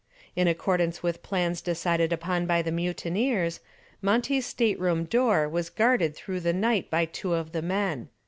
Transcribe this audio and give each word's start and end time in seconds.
In 0.35 0.47
accordance 0.47 1.03
with 1.03 1.21
plans 1.21 1.61
decided 1.61 2.11
upon 2.11 2.47
by 2.47 2.63
the 2.63 2.71
mutineers, 2.71 3.59
Monty's 4.01 4.47
stateroom 4.47 5.03
door 5.03 5.47
was 5.47 5.69
guarded 5.69 6.15
through 6.15 6.39
the 6.39 6.53
night 6.53 6.89
by 6.89 7.05
two 7.05 7.35
of 7.35 7.51
the 7.51 7.61
men. 7.61 8.09